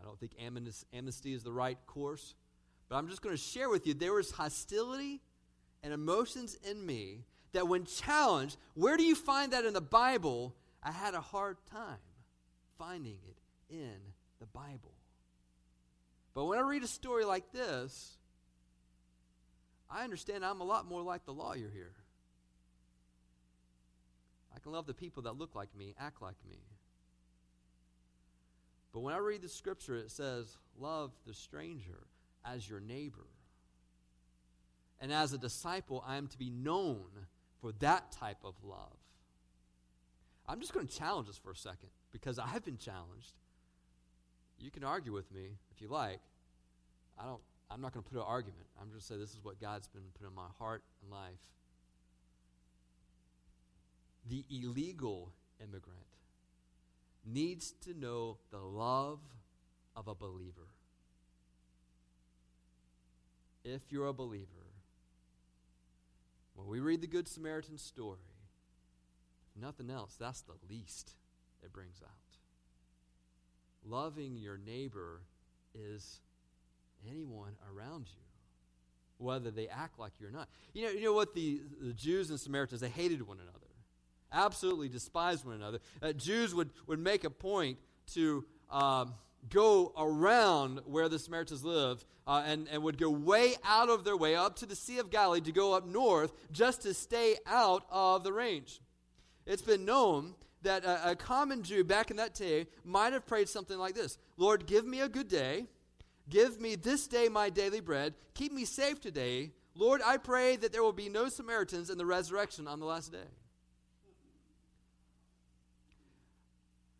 [0.00, 0.32] I don't think
[0.92, 2.34] amnesty is the right course,
[2.88, 5.20] but I'm just going to share with you there was hostility
[5.82, 10.54] and emotions in me that, when challenged, where do you find that in the Bible?
[10.82, 11.98] I had a hard time
[12.78, 13.38] finding it
[13.74, 13.96] in
[14.38, 14.92] the Bible.
[16.34, 18.16] But when I read a story like this,
[19.90, 21.94] I understand I'm a lot more like the lawyer here.
[24.66, 26.58] Can love the people that look like me, act like me.
[28.92, 32.08] But when I read the scripture, it says, Love the stranger
[32.44, 33.28] as your neighbor.
[35.00, 37.04] And as a disciple, I am to be known
[37.60, 38.98] for that type of love.
[40.48, 43.34] I'm just going to challenge us for a second because I've been challenged.
[44.58, 46.18] You can argue with me if you like.
[47.16, 48.66] I don't, I'm not going to put an argument.
[48.80, 51.12] I'm just going to say this is what God's been put in my heart and
[51.12, 51.38] life
[54.28, 55.98] the illegal immigrant
[57.24, 59.20] needs to know the love
[59.96, 60.68] of a believer.
[63.64, 64.46] If you're a believer,
[66.54, 68.18] when we read the Good Samaritan story,
[69.60, 71.12] nothing else, that's the least
[71.64, 72.10] it brings out.
[73.88, 75.22] Loving your neighbor
[75.74, 76.20] is
[77.08, 78.22] anyone around you,
[79.18, 80.48] whether they act like you or not.
[80.72, 83.66] You know, you know what the, the Jews and Samaritans, they hated one another
[84.32, 85.78] absolutely despised one another.
[86.02, 87.78] Uh, Jews would, would make a point
[88.14, 89.14] to um,
[89.50, 94.16] go around where the Samaritans lived uh, and, and would go way out of their
[94.16, 97.84] way up to the Sea of Galilee to go up north just to stay out
[97.90, 98.80] of the range.
[99.46, 103.48] It's been known that a, a common Jew back in that day might have prayed
[103.48, 105.66] something like this Lord, give me a good day.
[106.28, 108.14] Give me this day my daily bread.
[108.34, 109.52] Keep me safe today.
[109.76, 113.12] Lord, I pray that there will be no Samaritans in the resurrection on the last
[113.12, 113.28] day.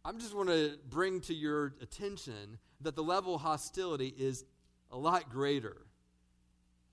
[0.07, 4.45] I'm just want to bring to your attention that the level of hostility is
[4.93, 5.79] a lot greater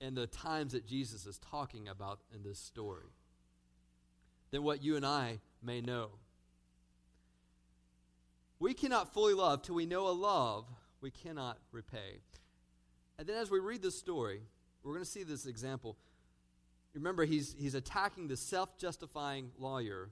[0.00, 3.06] in the times that Jesus is talking about in this story
[4.50, 6.10] than what you and I may know.
[8.58, 10.66] We cannot fully love till we know a love
[11.00, 12.18] we cannot repay.
[13.16, 14.40] And then as we read this story,
[14.82, 15.96] we're going to see this example.
[16.94, 20.10] Remember, he's, he's attacking the self justifying lawyer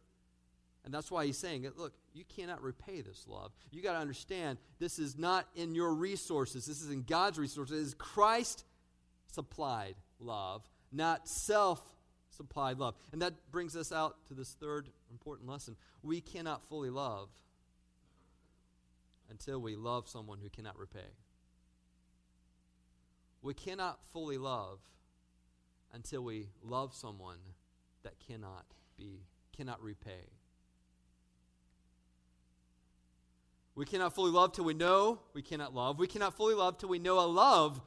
[0.85, 1.66] and that's why he's saying.
[1.77, 3.53] Look, you cannot repay this love.
[3.71, 6.66] You got to understand this is not in your resources.
[6.66, 7.79] This is in God's resources.
[7.79, 8.64] It is Christ
[9.29, 11.81] supplied love, not self
[12.31, 12.95] supplied love.
[13.12, 15.77] And that brings us out to this third important lesson.
[16.03, 17.29] We cannot fully love
[19.31, 21.11] until we love someone who cannot repay.
[23.40, 24.79] We cannot fully love
[25.92, 27.38] until we love someone
[28.03, 28.64] that cannot
[28.97, 29.21] be
[29.57, 30.31] cannot repay.
[33.75, 35.99] We cannot fully love till we know we cannot love.
[35.99, 37.81] We cannot fully love till we know a love.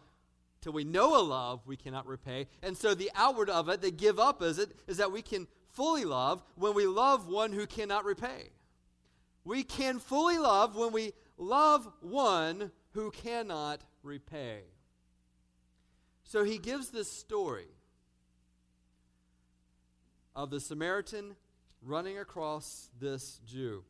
[0.61, 2.47] Till we know a love we cannot repay.
[2.63, 5.47] And so the outward of it, the give up is it, is that we can
[5.69, 8.49] fully love when we love one who cannot repay.
[9.43, 14.61] We can fully love when we love one who cannot repay.
[16.23, 17.67] So he gives this story
[20.35, 21.35] of the Samaritan
[21.83, 23.83] running across this Jew.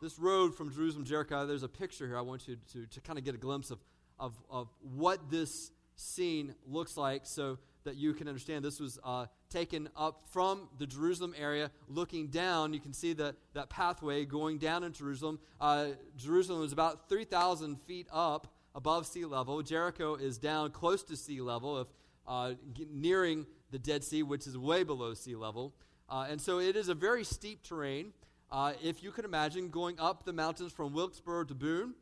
[0.00, 3.18] This road from Jerusalem Jericho, there's a picture here I want you to, to kind
[3.18, 3.80] of get a glimpse of,
[4.18, 8.64] of, of what this scene looks like so that you can understand.
[8.64, 12.72] This was uh, taken up from the Jerusalem area, looking down.
[12.72, 15.38] You can see the, that pathway going down in Jerusalem.
[15.60, 19.60] Uh, Jerusalem is about 3,000 feet up above sea level.
[19.60, 21.88] Jericho is down close to sea level, if
[22.26, 22.54] uh,
[22.90, 25.74] nearing the Dead Sea, which is way below sea level.
[26.08, 28.14] Uh, and so it is a very steep terrain.
[28.52, 31.94] Uh, if you can imagine going up the mountains from Wilkesboro to Boone,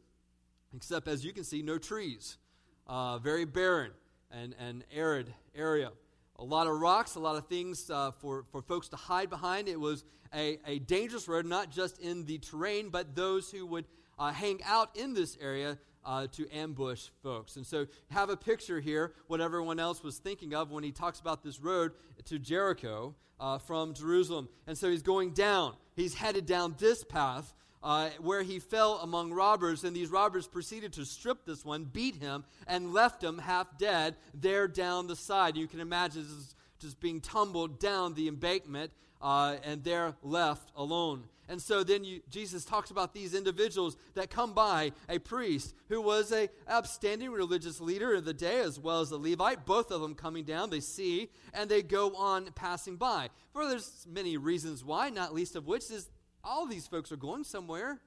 [0.74, 2.38] except as you can see, no trees.
[2.86, 3.90] Uh, very barren
[4.30, 5.90] and, and arid area.
[6.36, 9.68] A lot of rocks, a lot of things uh, for, for folks to hide behind.
[9.68, 13.84] It was a, a dangerous road, not just in the terrain, but those who would
[14.18, 17.56] uh, hang out in this area uh, to ambush folks.
[17.56, 21.20] And so, have a picture here, what everyone else was thinking of when he talks
[21.20, 21.92] about this road
[22.26, 24.48] to Jericho uh, from Jerusalem.
[24.66, 25.74] And so, he's going down.
[25.96, 27.54] He's headed down this path.
[27.80, 32.16] Uh, where he fell among robbers, and these robbers proceeded to strip this one, beat
[32.16, 35.56] him, and left him half dead there down the side.
[35.56, 38.90] You can imagine this is just being tumbled down the embankment,
[39.22, 41.22] uh, and they're left alone.
[41.48, 46.00] And so then you, Jesus talks about these individuals that come by a priest who
[46.00, 50.02] was a upstanding religious leader of the day as well as a Levite, both of
[50.02, 53.30] them coming down, they see, and they go on passing by.
[53.52, 56.10] For there's many reasons why, not least of which is
[56.44, 57.98] all these folks are going somewhere.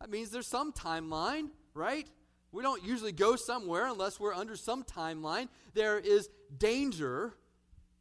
[0.00, 2.08] That means there's some timeline, right?
[2.52, 5.48] We don't usually go somewhere unless we're under some timeline.
[5.74, 7.34] There is danger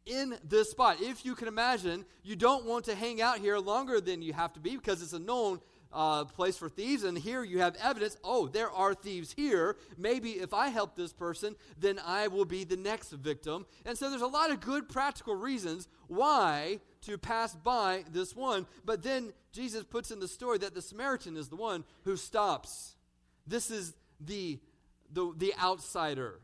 [0.07, 0.97] in this spot.
[1.01, 4.53] If you can imagine, you don't want to hang out here longer than you have
[4.53, 5.59] to be because it's a known
[5.93, 9.77] uh, place for thieves, and here you have evidence oh, there are thieves here.
[9.97, 13.65] Maybe if I help this person, then I will be the next victim.
[13.85, 18.67] And so there's a lot of good practical reasons why to pass by this one.
[18.85, 22.95] But then Jesus puts in the story that the Samaritan is the one who stops.
[23.45, 24.59] This is the,
[25.11, 26.39] the, the outsider.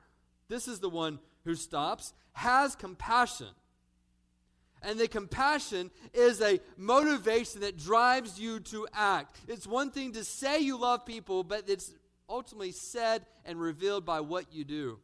[0.47, 3.47] This is the one who stops, has compassion.
[4.81, 9.39] And the compassion is a motivation that drives you to act.
[9.47, 11.93] It's one thing to say you love people, but it's
[12.29, 14.99] ultimately said and revealed by what you do.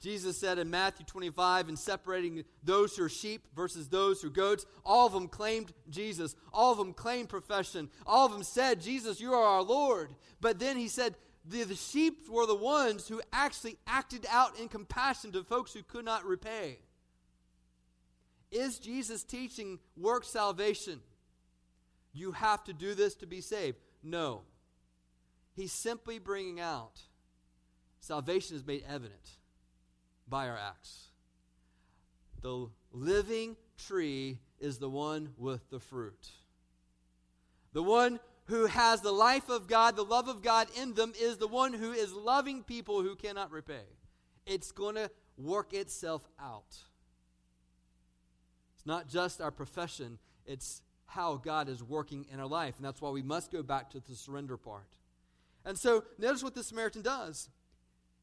[0.00, 4.32] Jesus said in Matthew 25, in separating those who are sheep versus those who are
[4.32, 6.36] goats, all of them claimed Jesus.
[6.52, 7.90] All of them claimed profession.
[8.06, 10.10] All of them said, Jesus, you are our Lord.
[10.40, 11.16] But then he said,
[11.48, 15.82] the, the sheep were the ones who actually acted out in compassion to folks who
[15.82, 16.78] could not repay.
[18.50, 21.00] Is Jesus teaching work salvation?
[22.12, 23.78] You have to do this to be saved.
[24.02, 24.42] No.
[25.54, 27.00] He's simply bringing out
[28.00, 29.36] salvation is made evident
[30.28, 31.08] by our acts.
[32.42, 36.28] The living tree is the one with the fruit.
[37.72, 41.36] The one who has the life of God, the love of God in them, is
[41.36, 43.84] the one who is loving people who cannot repay.
[44.46, 46.78] It's going to work itself out.
[48.74, 52.76] It's not just our profession, it's how God is working in our life.
[52.78, 54.96] And that's why we must go back to the surrender part.
[55.64, 57.50] And so, notice what the Samaritan does.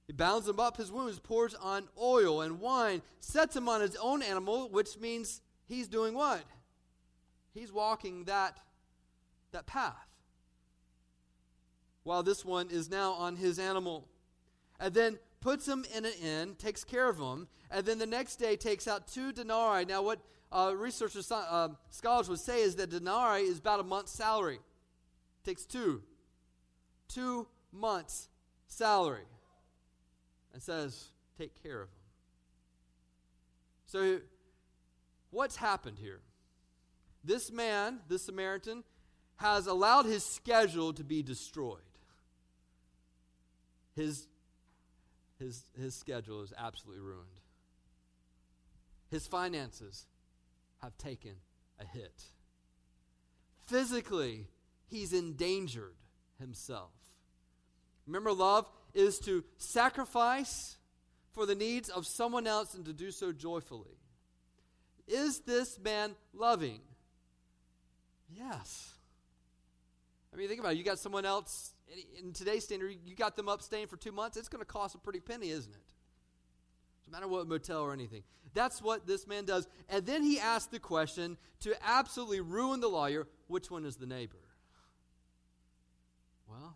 [0.07, 3.95] He bounds him up his wounds, pours on oil and wine, sets him on his
[3.97, 6.43] own animal, which means he's doing what?
[7.53, 8.59] He's walking that,
[9.51, 10.14] that path
[12.05, 14.07] while this one is now on his animal.
[14.79, 18.37] And then puts him in an inn, takes care of him, and then the next
[18.37, 19.85] day takes out two denarii.
[19.85, 20.19] Now, what
[20.51, 24.59] uh, researchers, uh, scholars would say is that denarii is about a month's salary.
[25.43, 26.03] Takes two.
[27.07, 28.30] Two months'
[28.67, 29.25] salary.
[30.53, 31.05] And says,
[31.38, 31.95] take care of him.
[33.88, 34.19] So,
[35.32, 36.21] what's happened here?
[37.23, 38.84] This man, this Samaritan,
[39.38, 41.84] has allowed his schedule to be destroyed
[43.95, 44.27] his,
[45.39, 47.39] his, his schedule is absolutely ruined.
[49.09, 50.05] His finances
[50.81, 51.35] have taken
[51.79, 52.23] a hit.
[53.67, 54.47] Physically,
[54.87, 55.95] he's endangered
[56.39, 56.91] himself.
[58.05, 60.77] Remember, love is to sacrifice
[61.33, 63.97] for the needs of someone else and to do so joyfully.
[65.07, 66.79] Is this man loving?
[68.29, 68.93] Yes.
[70.33, 70.77] I mean, think about it.
[70.77, 71.73] You got someone else,
[72.19, 74.95] in today's standard, you got them up staying for two months, it's going to cost
[74.95, 75.93] a pretty penny, isn't it?
[77.07, 78.23] No matter what motel or anything.
[78.53, 79.67] That's what this man does.
[79.89, 84.07] And then he asks the question to absolutely ruin the lawyer which one is the
[84.07, 84.38] neighbor?
[86.49, 86.75] Well,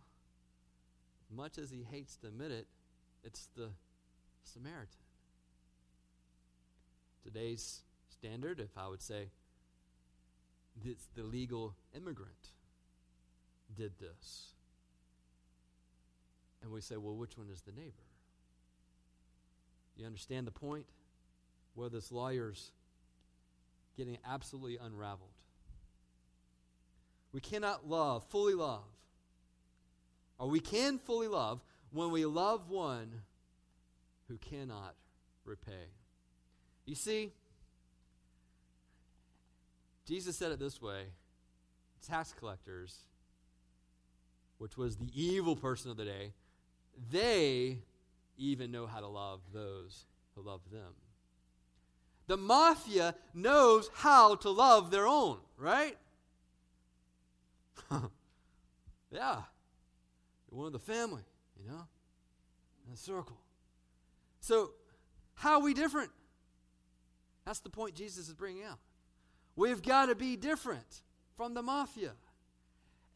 [1.36, 2.68] much as he hates to admit it,
[3.24, 3.70] it's the
[4.43, 4.88] Samaritan.
[7.24, 9.30] Today's standard, if I would say,
[10.86, 12.49] it's the legal immigrant
[13.76, 14.53] did this.
[16.62, 17.93] And we say, well, which one is the neighbor?
[19.95, 20.86] You understand the point?
[21.76, 22.72] Where this lawyer's
[23.97, 25.30] getting absolutely unraveled.
[27.34, 28.86] We cannot love, fully love,
[30.39, 33.12] or we can fully love when we love one
[34.30, 34.95] who cannot
[35.43, 35.89] repay.
[36.86, 37.34] You see,
[40.07, 41.03] Jesus said it this way
[42.07, 42.99] tax collectors,
[44.60, 46.32] which was the evil person of the day,
[47.12, 47.80] they
[48.38, 50.94] even know how to love those who love them.
[52.28, 55.98] The mafia knows how to love their own, right?
[57.92, 59.42] yeah.
[60.50, 61.24] You're one of the family,
[61.60, 61.88] you know,
[62.88, 63.38] in a circle.
[64.40, 64.72] So,
[65.34, 66.12] how are we different?
[67.46, 68.78] That's the point Jesus is bringing out.
[69.56, 71.02] We've got to be different
[71.36, 72.12] from the mafia.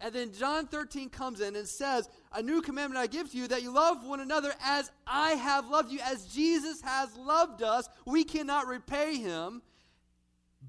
[0.04, 3.48] And then John 13 comes in and says, A new commandment I give to you
[3.48, 7.88] that you love one another as I have loved you, as Jesus has loved us.
[8.06, 9.62] We cannot repay him.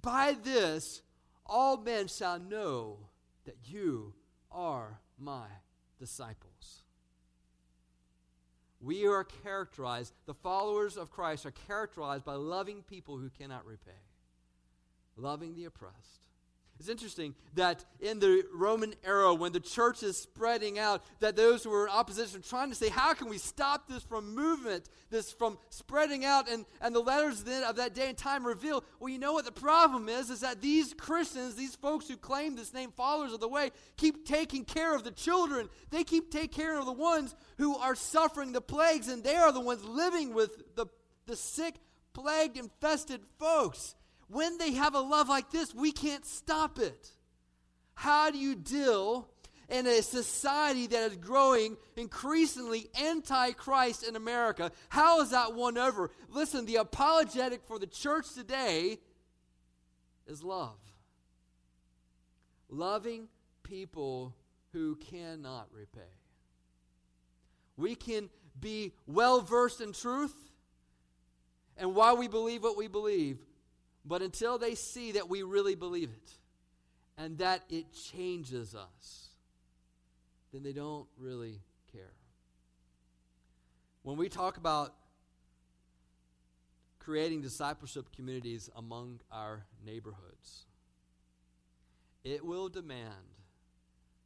[0.01, 1.03] By this,
[1.45, 2.99] all men shall know
[3.45, 4.15] that you
[4.53, 5.47] are my
[5.99, 6.85] disciples.
[8.81, 13.91] We are characterized, the followers of Christ are characterized by loving people who cannot repay,
[15.17, 16.29] loving the oppressed,
[16.81, 21.63] it's interesting that in the Roman era, when the church is spreading out, that those
[21.63, 24.89] who were in opposition are trying to say, how can we stop this from movement,
[25.09, 26.51] this from spreading out?
[26.51, 29.45] And, and the letters then of that day and time reveal, well, you know what
[29.45, 33.41] the problem is, is that these Christians, these folks who claim this name, followers of
[33.41, 35.69] the way, keep taking care of the children.
[35.91, 39.53] They keep taking care of the ones who are suffering the plagues, and they are
[39.53, 40.87] the ones living with the,
[41.27, 41.77] the sick,
[42.15, 43.95] plagued, infested folks.
[44.29, 47.11] When they have a love like this, we can't stop it.
[47.95, 49.29] How do you deal
[49.69, 54.73] in a society that is growing increasingly anti Christ in America?
[54.89, 56.11] How is that won over?
[56.29, 58.99] Listen, the apologetic for the church today
[60.27, 60.79] is love.
[62.69, 63.29] Loving
[63.63, 64.35] people
[64.73, 66.01] who cannot repay.
[67.77, 70.35] We can be well versed in truth
[71.77, 73.39] and why we believe what we believe,
[74.05, 76.31] but until they see that we really believe it
[77.17, 79.29] and that it changes us,
[80.53, 81.61] then they don't really
[81.93, 82.13] care.
[84.03, 84.95] When we talk about
[86.99, 90.67] creating discipleship communities among our neighborhoods,
[92.25, 93.35] it will demand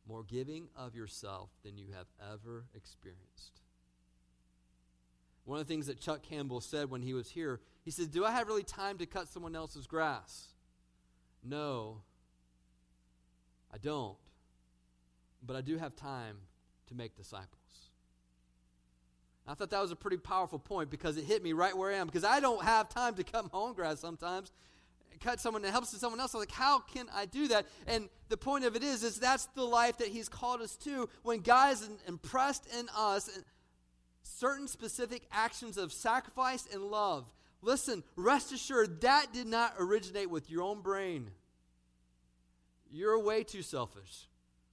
[0.08, 3.60] more giving of yourself than you have ever experienced.
[5.44, 8.22] One of the things that Chuck Campbell said when he was here, he said, Do
[8.22, 10.48] I have really time to cut someone else's grass?
[11.42, 12.02] No,
[13.72, 14.18] I don't.
[15.42, 16.36] But I do have time
[16.88, 17.48] to make disciples.
[19.46, 21.94] I thought that was a pretty powerful point because it hit me right where I
[21.94, 22.08] am.
[22.08, 24.52] Because I don't have time to cut my own grass sometimes.
[25.20, 26.34] Cut someone that helps someone else.
[26.34, 27.64] I'm like, how can I do that?
[27.86, 31.08] And the point of it is, is that's the life that He's called us to.
[31.22, 33.30] When God is impressed in us,
[34.22, 37.24] certain specific actions of sacrifice and love.
[37.60, 41.30] Listen, rest assured, that did not originate with your own brain.
[42.90, 44.28] You're way too selfish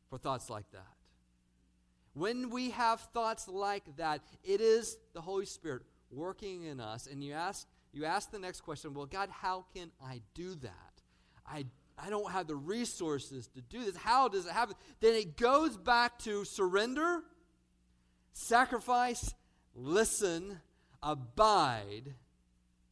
[0.10, 0.88] for thoughts like that.
[2.14, 5.82] When we have thoughts like that, it is the Holy Spirit
[6.12, 7.08] working in us.
[7.08, 11.02] And you ask, you ask the next question, well, God, how can I do that?
[11.46, 11.66] I,
[11.98, 13.98] I don't have the resources to do this.
[13.98, 14.76] How does it happen?
[15.02, 17.22] Then it goes back to surrender,
[18.32, 19.34] sacrifice,
[19.74, 20.62] listen,
[21.04, 22.14] abide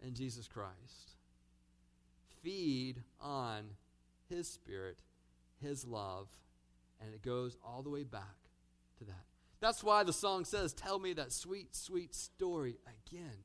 [0.06, 1.16] in Jesus Christ.
[2.41, 3.64] Feed on
[4.30, 4.99] His Spirit,
[5.62, 6.28] His love,
[7.01, 8.38] and it goes all the way back
[8.99, 9.26] to that.
[9.60, 12.76] That's why the song says, Tell me that sweet, sweet story
[13.08, 13.38] again.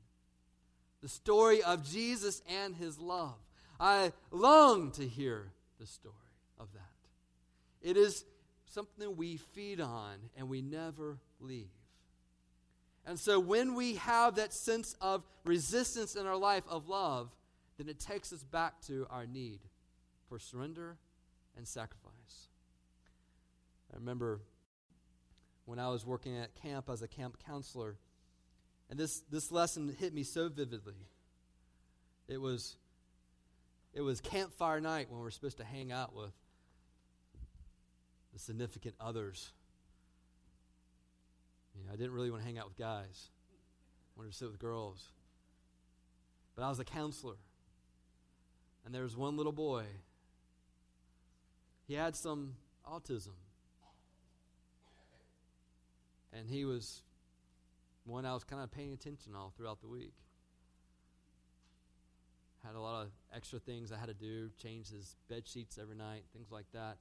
[1.01, 3.37] The story of Jesus and his love.
[3.79, 6.13] I long to hear the story
[6.59, 7.87] of that.
[7.89, 8.25] It is
[8.65, 11.69] something we feed on and we never leave.
[13.09, 17.31] And so when we have that sense of resistance in our life of love,
[17.79, 19.61] then it takes us back to our need
[20.27, 20.95] for surrender
[21.57, 22.49] and sacrifice.
[23.91, 24.41] I remember
[25.65, 27.97] when I was working at camp as a camp counselor,
[28.91, 31.07] and this, this lesson hit me so vividly.
[32.27, 32.77] It was,
[33.91, 36.33] it was campfire night when we are supposed to hang out with
[38.33, 39.51] the significant others.
[41.79, 43.29] You know, I didn't really want to hang out with guys.
[44.15, 45.11] I wanted to sit with girls.
[46.55, 47.35] But I was a counselor.
[48.85, 49.83] And there was one little boy.
[51.87, 52.55] He had some
[52.87, 53.35] autism.
[56.33, 57.01] And he was
[58.05, 60.13] one I was kind of paying attention all throughout the week.
[62.65, 65.95] Had a lot of extra things I had to do, change his bed sheets every
[65.95, 66.97] night, things like that.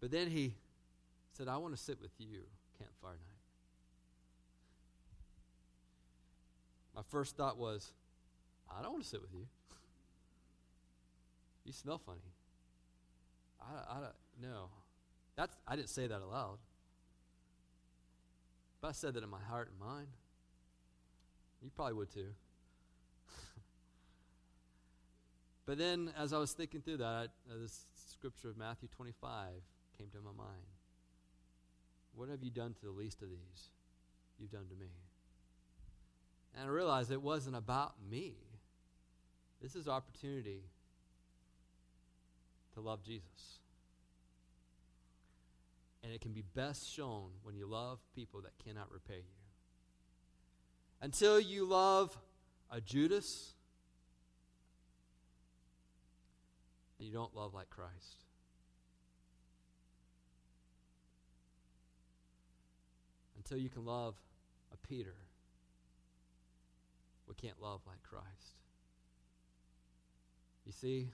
[0.00, 0.54] But then he
[1.32, 2.42] said, I want to sit with you
[2.78, 3.36] campfire night.
[6.94, 7.92] My first thought was,
[8.70, 9.46] I don't want to sit with you.
[11.64, 12.18] you smell funny.
[13.60, 14.14] I, I don't,
[14.50, 14.68] no.
[15.36, 16.58] That's, I didn't say that aloud.
[18.80, 20.08] But I said that in my heart and mind.
[21.62, 22.28] You probably would too.
[25.66, 29.48] but then, as I was thinking through that, uh, this scripture of Matthew 25
[29.98, 30.75] came to my mind.
[32.16, 33.68] What have you done to the least of these?
[34.40, 34.90] You've done to me.
[36.54, 38.34] And I realized it wasn't about me.
[39.62, 40.62] This is opportunity
[42.74, 43.60] to love Jesus.
[46.02, 49.36] And it can be best shown when you love people that cannot repay you.
[51.02, 52.16] Until you love
[52.70, 53.54] a Judas,
[56.98, 58.25] you don't love like Christ.
[63.46, 64.16] Until you can love
[64.72, 65.14] a Peter,
[67.28, 68.56] we can't love like Christ.
[70.64, 71.10] You see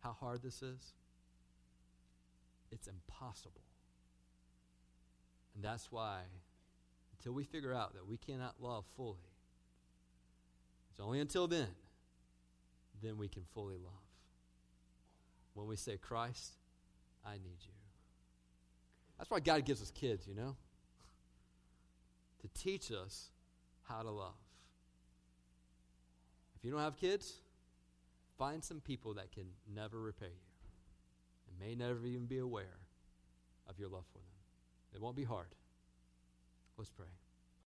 [0.00, 0.92] how hard this is?
[2.70, 3.62] It's impossible.
[5.54, 6.20] And that's why,
[7.16, 9.32] until we figure out that we cannot love fully,
[10.90, 11.68] it's only until then,
[13.02, 13.92] then we can fully love.
[15.54, 16.58] When we say, Christ,
[17.24, 17.72] I need you.
[19.16, 20.56] That's why God gives us kids, you know?
[22.44, 23.30] To teach us
[23.84, 24.34] how to love.
[26.56, 27.40] If you don't have kids,
[28.38, 32.78] find some people that can never repay you and may never even be aware
[33.66, 34.26] of your love for them.
[34.94, 35.48] It won't be hard.
[36.76, 37.06] Let's pray.